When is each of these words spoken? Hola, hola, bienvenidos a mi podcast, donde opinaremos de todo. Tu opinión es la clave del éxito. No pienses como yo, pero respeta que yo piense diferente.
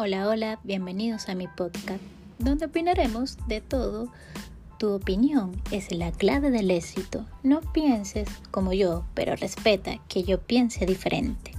Hola, 0.00 0.28
hola, 0.28 0.60
bienvenidos 0.62 1.28
a 1.28 1.34
mi 1.34 1.48
podcast, 1.48 2.00
donde 2.38 2.66
opinaremos 2.66 3.36
de 3.48 3.60
todo. 3.60 4.12
Tu 4.78 4.88
opinión 4.92 5.60
es 5.72 5.90
la 5.90 6.12
clave 6.12 6.52
del 6.52 6.70
éxito. 6.70 7.26
No 7.42 7.62
pienses 7.72 8.28
como 8.52 8.72
yo, 8.72 9.04
pero 9.14 9.34
respeta 9.34 9.98
que 10.06 10.22
yo 10.22 10.40
piense 10.40 10.86
diferente. 10.86 11.57